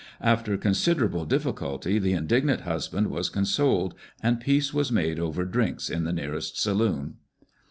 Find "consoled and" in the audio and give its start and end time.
3.29-4.39